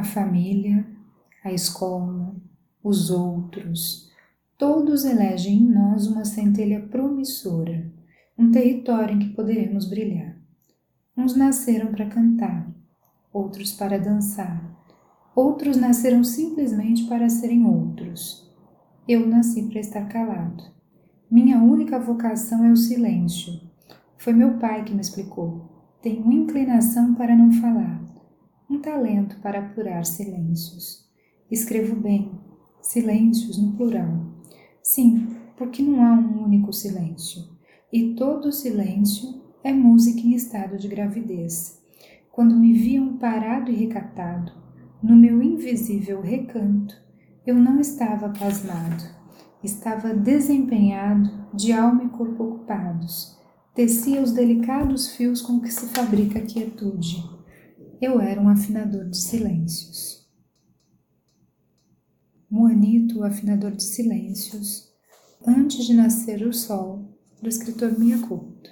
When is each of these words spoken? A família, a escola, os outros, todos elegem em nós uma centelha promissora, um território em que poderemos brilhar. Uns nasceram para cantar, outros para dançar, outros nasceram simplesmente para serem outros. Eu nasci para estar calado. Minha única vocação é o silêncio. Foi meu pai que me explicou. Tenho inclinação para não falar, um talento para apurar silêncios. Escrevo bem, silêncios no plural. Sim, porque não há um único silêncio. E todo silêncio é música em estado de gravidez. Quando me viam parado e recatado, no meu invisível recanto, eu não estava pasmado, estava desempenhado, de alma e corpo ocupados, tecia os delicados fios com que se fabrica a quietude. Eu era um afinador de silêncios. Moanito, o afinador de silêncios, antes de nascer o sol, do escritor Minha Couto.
A 0.00 0.02
família, 0.02 0.86
a 1.44 1.52
escola, 1.52 2.34
os 2.82 3.10
outros, 3.10 4.10
todos 4.56 5.04
elegem 5.04 5.58
em 5.58 5.70
nós 5.70 6.06
uma 6.06 6.24
centelha 6.24 6.80
promissora, 6.80 7.92
um 8.38 8.50
território 8.50 9.14
em 9.14 9.18
que 9.18 9.34
poderemos 9.34 9.90
brilhar. 9.90 10.38
Uns 11.14 11.36
nasceram 11.36 11.88
para 11.88 12.08
cantar, 12.08 12.74
outros 13.30 13.74
para 13.74 13.98
dançar, 13.98 14.74
outros 15.36 15.76
nasceram 15.76 16.24
simplesmente 16.24 17.04
para 17.04 17.28
serem 17.28 17.66
outros. 17.66 18.50
Eu 19.06 19.28
nasci 19.28 19.64
para 19.64 19.80
estar 19.80 20.08
calado. 20.08 20.64
Minha 21.30 21.58
única 21.58 21.98
vocação 21.98 22.64
é 22.64 22.72
o 22.72 22.76
silêncio. 22.76 23.60
Foi 24.16 24.32
meu 24.32 24.54
pai 24.54 24.82
que 24.82 24.94
me 24.94 25.02
explicou. 25.02 25.68
Tenho 26.00 26.32
inclinação 26.32 27.14
para 27.14 27.36
não 27.36 27.52
falar, 27.52 27.99
um 28.70 28.78
talento 28.80 29.36
para 29.40 29.58
apurar 29.58 30.06
silêncios. 30.06 31.04
Escrevo 31.50 31.96
bem, 31.96 32.30
silêncios 32.80 33.58
no 33.58 33.72
plural. 33.72 34.26
Sim, 34.80 35.36
porque 35.56 35.82
não 35.82 36.04
há 36.04 36.12
um 36.12 36.44
único 36.44 36.72
silêncio. 36.72 37.42
E 37.92 38.14
todo 38.14 38.52
silêncio 38.52 39.42
é 39.64 39.72
música 39.72 40.20
em 40.20 40.34
estado 40.34 40.78
de 40.78 40.86
gravidez. 40.86 41.82
Quando 42.30 42.56
me 42.56 42.72
viam 42.72 43.16
parado 43.16 43.72
e 43.72 43.74
recatado, 43.74 44.52
no 45.02 45.16
meu 45.16 45.42
invisível 45.42 46.20
recanto, 46.20 46.94
eu 47.44 47.56
não 47.56 47.80
estava 47.80 48.28
pasmado, 48.28 49.02
estava 49.64 50.14
desempenhado, 50.14 51.28
de 51.52 51.72
alma 51.72 52.04
e 52.04 52.08
corpo 52.10 52.44
ocupados, 52.44 53.36
tecia 53.74 54.22
os 54.22 54.30
delicados 54.30 55.16
fios 55.16 55.42
com 55.42 55.60
que 55.60 55.72
se 55.72 55.88
fabrica 55.88 56.38
a 56.38 56.42
quietude. 56.42 57.39
Eu 58.00 58.18
era 58.18 58.40
um 58.40 58.48
afinador 58.48 59.10
de 59.10 59.18
silêncios. 59.18 60.26
Moanito, 62.50 63.18
o 63.18 63.24
afinador 63.24 63.72
de 63.72 63.82
silêncios, 63.82 64.90
antes 65.46 65.84
de 65.84 65.92
nascer 65.92 66.42
o 66.46 66.52
sol, 66.52 67.14
do 67.42 67.48
escritor 67.48 67.98
Minha 67.98 68.26
Couto. 68.26 68.70